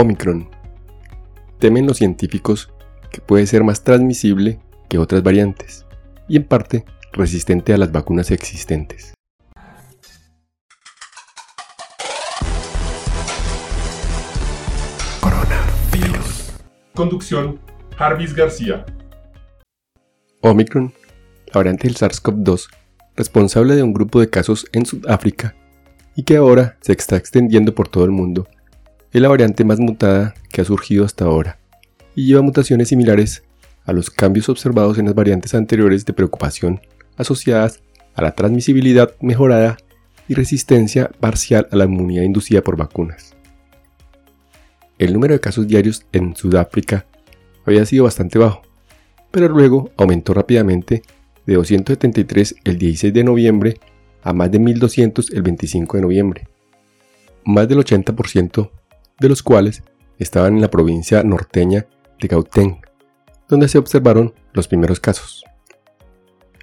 [0.00, 0.48] Omicron.
[1.58, 2.72] Temen los científicos
[3.12, 4.58] que puede ser más transmisible
[4.88, 5.84] que otras variantes
[6.26, 9.12] y en parte resistente a las vacunas existentes.
[15.20, 16.54] Coronavirus.
[16.94, 17.60] Conducción,
[17.98, 18.86] Jarvis García.
[20.40, 20.94] Omicron,
[21.48, 22.68] la variante del SARS-CoV-2,
[23.16, 25.54] responsable de un grupo de casos en Sudáfrica
[26.16, 28.48] y que ahora se está extendiendo por todo el mundo,
[29.12, 31.58] es la variante más mutada que ha surgido hasta ahora
[32.14, 33.42] y lleva mutaciones similares
[33.84, 36.80] a los cambios observados en las variantes anteriores de preocupación
[37.16, 37.82] asociadas
[38.14, 39.78] a la transmisibilidad mejorada
[40.28, 43.34] y resistencia parcial a la inmunidad inducida por vacunas.
[44.98, 47.06] El número de casos diarios en Sudáfrica
[47.64, 48.62] había sido bastante bajo,
[49.30, 51.02] pero luego aumentó rápidamente
[51.46, 53.80] de 273 el 16 de noviembre
[54.22, 56.48] a más de 1200 el 25 de noviembre.
[57.44, 58.70] Más del 80%
[59.20, 59.82] de los cuales
[60.18, 61.86] estaban en la provincia norteña
[62.20, 62.80] de Gauteng,
[63.48, 65.44] donde se observaron los primeros casos.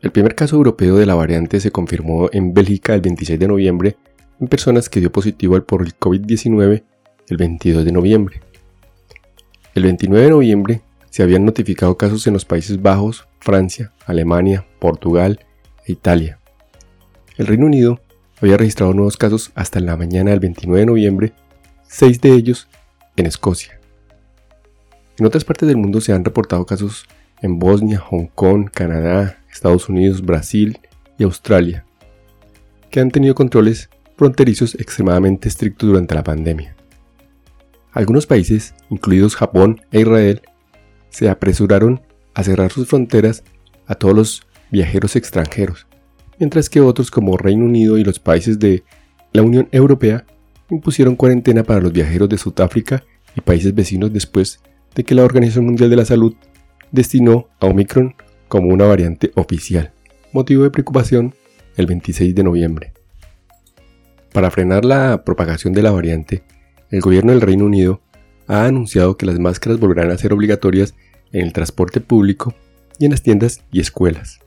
[0.00, 3.96] El primer caso europeo de la variante se confirmó en Bélgica el 26 de noviembre
[4.40, 6.84] en personas que dio positivo por el COVID-19
[7.28, 8.40] el 22 de noviembre.
[9.74, 15.40] El 29 de noviembre se habían notificado casos en los Países Bajos, Francia, Alemania, Portugal
[15.84, 16.38] e Italia.
[17.36, 18.00] El Reino Unido
[18.40, 21.32] había registrado nuevos casos hasta la mañana del 29 de noviembre,
[21.88, 22.68] seis de ellos
[23.16, 23.80] en Escocia.
[25.18, 27.06] En otras partes del mundo se han reportado casos
[27.42, 30.78] en Bosnia, Hong Kong, Canadá, Estados Unidos, Brasil
[31.18, 31.84] y Australia,
[32.90, 36.76] que han tenido controles fronterizos extremadamente estrictos durante la pandemia.
[37.92, 40.42] Algunos países, incluidos Japón e Israel,
[41.10, 42.02] se apresuraron
[42.34, 43.42] a cerrar sus fronteras
[43.86, 45.86] a todos los viajeros extranjeros,
[46.38, 48.84] mientras que otros como Reino Unido y los países de
[49.32, 50.26] la Unión Europea
[50.70, 53.04] impusieron cuarentena para los viajeros de Sudáfrica
[53.36, 54.60] y países vecinos después
[54.94, 56.34] de que la Organización Mundial de la Salud
[56.92, 58.14] destinó a Omicron
[58.48, 59.92] como una variante oficial,
[60.32, 61.34] motivo de preocupación
[61.76, 62.92] el 26 de noviembre.
[64.32, 66.42] Para frenar la propagación de la variante,
[66.90, 68.00] el gobierno del Reino Unido
[68.46, 70.94] ha anunciado que las máscaras volverán a ser obligatorias
[71.32, 72.54] en el transporte público
[72.98, 74.40] y en las tiendas y escuelas.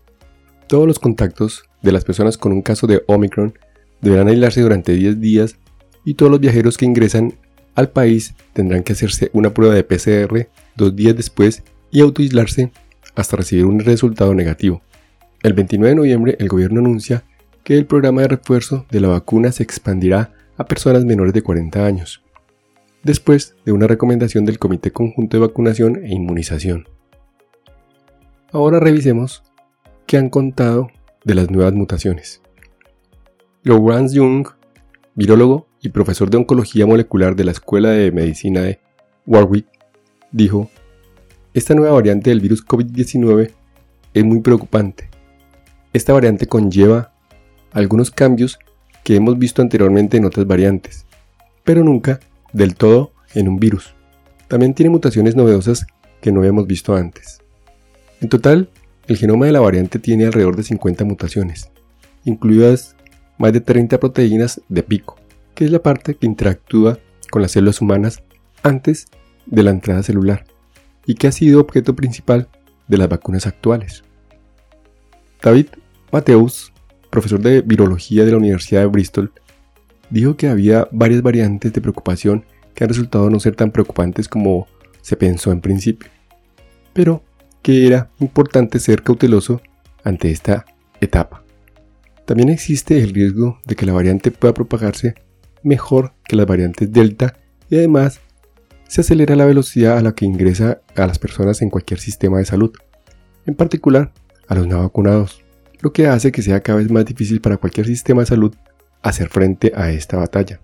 [0.68, 3.54] Todos los contactos de las personas con un caso de Omicron
[4.02, 5.58] deberán aislarse durante 10 días
[6.06, 7.34] y todos los viajeros que ingresan
[7.76, 12.72] al país tendrán que hacerse una prueba de PCR dos días después y autoaislarse
[13.16, 14.82] hasta recibir un resultado negativo.
[15.44, 17.24] El 29 de noviembre el gobierno anuncia
[17.64, 21.86] que el programa de refuerzo de la vacuna se expandirá a personas menores de 40
[21.86, 22.24] años,
[23.04, 26.88] después de una recomendación del Comité Conjunto de Vacunación e Inmunización.
[28.52, 29.44] Ahora revisemos
[30.06, 30.90] qué han contado
[31.24, 32.42] de las nuevas mutaciones.
[33.64, 34.48] Lawrence Jung,
[35.16, 38.80] virólogo y profesor de oncología molecular de la Escuela de Medicina de
[39.26, 39.68] Warwick,
[40.32, 40.70] dijo,
[41.54, 43.52] esta nueva variante del virus COVID-19
[44.14, 45.10] es muy preocupante.
[45.94, 47.14] Esta variante conlleva
[47.74, 48.60] algunos cambios
[49.04, 51.06] que hemos visto anteriormente en otras variantes,
[51.64, 52.20] pero nunca
[52.54, 53.94] del todo en un virus.
[54.48, 55.86] También tiene mutaciones novedosas
[56.22, 57.42] que no habíamos visto antes.
[58.22, 58.70] En total,
[59.08, 61.72] el genoma de la variante tiene alrededor de 50 mutaciones,
[62.24, 62.96] incluidas
[63.38, 65.18] más de 30 proteínas de pico,
[65.62, 66.98] que es la parte que interactúa
[67.30, 68.24] con las células humanas
[68.64, 69.06] antes
[69.46, 70.44] de la entrada celular
[71.06, 72.50] y que ha sido objeto principal
[72.88, 74.04] de las vacunas actuales.
[75.40, 75.68] David
[76.12, 76.74] Mateus,
[77.12, 79.32] profesor de virología de la Universidad de Bristol,
[80.10, 82.44] dijo que había varias variantes de preocupación
[82.74, 84.68] que han resultado no ser tan preocupantes como
[85.04, 86.10] se pensó en principio,
[86.92, 87.24] pero
[87.62, 89.62] que era importante ser cauteloso
[90.04, 90.66] ante esta
[91.02, 91.44] etapa.
[92.26, 95.14] También existe el riesgo de que la variante pueda propagarse
[95.64, 97.38] mejor que las variantes Delta
[97.70, 98.20] y además
[98.88, 102.46] se acelera la velocidad a la que ingresa a las personas en cualquier sistema de
[102.46, 102.72] salud,
[103.46, 104.12] en particular
[104.48, 105.42] a los no vacunados,
[105.80, 108.54] lo que hace que sea cada vez más difícil para cualquier sistema de salud
[109.02, 110.60] hacer frente a esta batalla.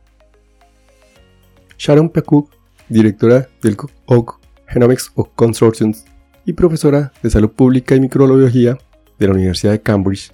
[1.78, 2.52] Sharon Pecook,
[2.90, 6.06] directora del OG Genomics of Consortiums
[6.46, 8.78] y profesora de salud pública y microbiología
[9.18, 10.34] de la Universidad de Cambridge,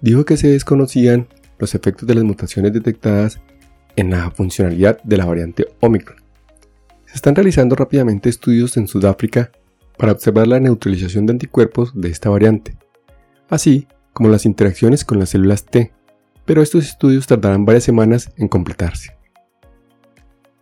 [0.00, 1.28] dijo que se desconocían
[1.58, 3.40] los efectos de las mutaciones detectadas
[4.00, 6.18] en la funcionalidad de la variante Omicron.
[7.06, 9.50] Se están realizando rápidamente estudios en Sudáfrica
[9.96, 12.76] para observar la neutralización de anticuerpos de esta variante,
[13.48, 15.92] así como las interacciones con las células T
[16.50, 19.16] pero estos estudios tardarán varias semanas en completarse.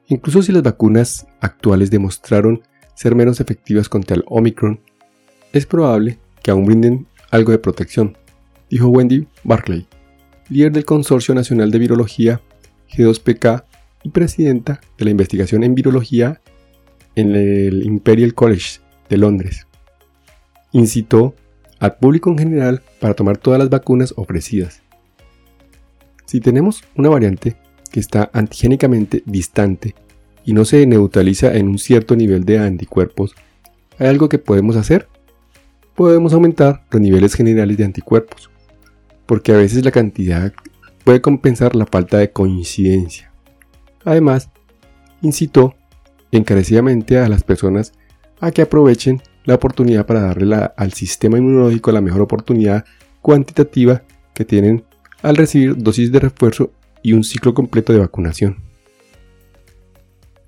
[0.06, 2.60] Incluso si las vacunas actuales demostraron
[2.94, 4.80] ser menos efectivas contra el Omicron,
[5.54, 8.18] es probable que aún brinden algo de protección,
[8.68, 9.86] dijo Wendy Barclay,
[10.50, 12.42] líder del Consorcio Nacional de Virología
[12.90, 13.64] G2PK
[14.02, 16.40] y presidenta de la investigación en virología
[17.14, 19.66] en el Imperial College de Londres.
[20.72, 21.34] Incitó
[21.78, 24.82] al público en general para tomar todas las vacunas ofrecidas.
[26.26, 27.56] Si tenemos una variante
[27.90, 29.94] que está antigénicamente distante
[30.44, 33.34] y no se neutraliza en un cierto nivel de anticuerpos,
[33.98, 35.08] ¿hay algo que podemos hacer?
[35.94, 38.50] Podemos aumentar los niveles generales de anticuerpos,
[39.26, 40.52] porque a veces la cantidad
[41.08, 43.32] puede compensar la falta de coincidencia.
[44.04, 44.50] Además,
[45.22, 45.74] incitó
[46.32, 47.94] encarecidamente a las personas
[48.40, 52.84] a que aprovechen la oportunidad para darle al sistema inmunológico la mejor oportunidad
[53.22, 54.02] cuantitativa
[54.34, 54.84] que tienen
[55.22, 56.72] al recibir dosis de refuerzo
[57.02, 58.58] y un ciclo completo de vacunación.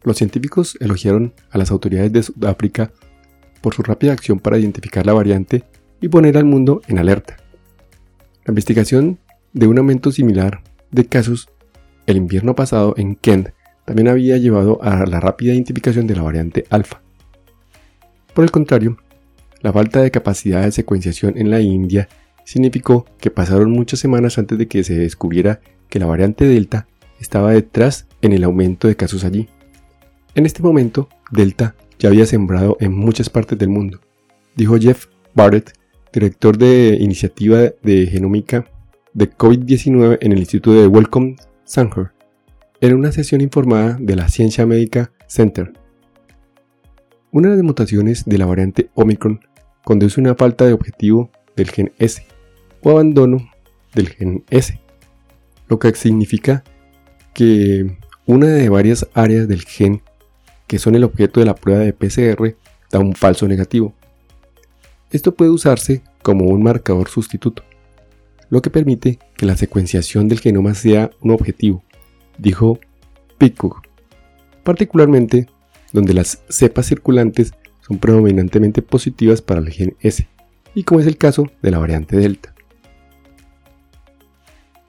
[0.02, 2.92] Los científicos elogiaron a las autoridades de Sudáfrica
[3.62, 5.64] por su rápida acción para identificar la variante
[6.02, 7.38] y poner al mundo en alerta.
[8.44, 9.20] La investigación
[9.52, 11.48] de un aumento similar de casos
[12.06, 13.50] el invierno pasado en Kent
[13.84, 17.02] también había llevado a la rápida identificación de la variante alfa.
[18.34, 18.98] Por el contrario,
[19.62, 22.08] la falta de capacidad de secuenciación en la India
[22.44, 26.88] significó que pasaron muchas semanas antes de que se descubriera que la variante Delta
[27.20, 29.48] estaba detrás en el aumento de casos allí.
[30.34, 34.00] En este momento, Delta ya había sembrado en muchas partes del mundo,
[34.56, 35.72] dijo Jeff Barrett,
[36.12, 38.66] director de iniciativa de genómica
[39.12, 42.12] de COVID-19 en el Instituto de Wellcome Sanger,
[42.80, 45.72] en una sesión informada de la Ciencia Médica Center.
[47.32, 49.40] Una de las mutaciones de la variante Omicron
[49.84, 52.24] conduce a una falta de objetivo del gen S
[52.82, 53.50] o abandono
[53.94, 54.80] del gen S,
[55.68, 56.64] lo que significa
[57.34, 60.02] que una de varias áreas del gen
[60.66, 62.56] que son el objeto de la prueba de PCR
[62.90, 63.92] da un falso negativo.
[65.10, 67.64] Esto puede usarse como un marcador sustituto,
[68.50, 71.82] lo que permite que la secuenciación del genoma sea un objetivo,
[72.38, 72.78] dijo
[73.38, 73.86] Pitcock,
[74.62, 75.46] particularmente
[75.92, 80.28] donde las cepas circulantes son predominantemente positivas para el gen S,
[80.74, 82.54] y como es el caso de la variante Delta.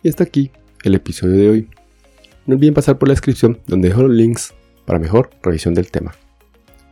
[0.04, 0.52] Y hasta aquí
[0.84, 1.70] el episodio de hoy.
[2.46, 4.54] No olviden pasar por la descripción donde dejo los links
[4.86, 6.14] para mejor revisión del tema.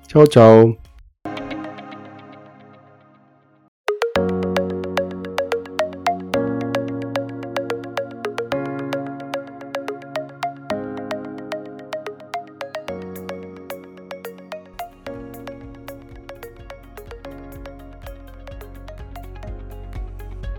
[0.07, 0.78] Chao, chao.